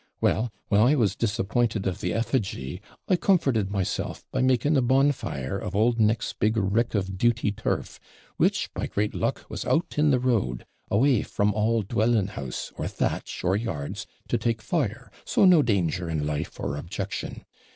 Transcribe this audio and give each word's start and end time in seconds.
Well, 0.19 0.51
when 0.67 0.81
I 0.81 0.95
was 0.95 1.15
disappointed 1.15 1.85
of 1.85 2.01
the 2.01 2.09
EFFIGY, 2.15 2.81
I 3.07 3.15
comforted 3.17 3.69
myself 3.69 4.25
by 4.31 4.41
making 4.41 4.75
a 4.75 4.81
bonfire 4.81 5.59
of 5.59 5.75
old 5.75 5.99
Nick's 5.99 6.33
big 6.33 6.57
rick 6.57 6.95
of 6.95 7.19
duty 7.19 7.51
turf, 7.51 7.99
which, 8.37 8.73
by 8.73 8.87
great 8.87 9.13
luck, 9.13 9.45
was 9.47 9.63
out 9.63 9.99
in 9.99 10.09
the 10.09 10.17
road, 10.19 10.65
away 10.89 11.21
from 11.21 11.53
all 11.53 11.83
dwelling 11.83 12.29
house, 12.29 12.71
or 12.77 12.87
thatch, 12.87 13.43
or 13.43 13.55
yards, 13.55 14.07
to 14.27 14.39
take 14.39 14.63
fire; 14.63 15.11
so 15.23 15.45
no 15.45 15.61
danger 15.61 16.09
in 16.09 16.25
life 16.25 16.59
or 16.59 16.77
objection. 16.77 17.45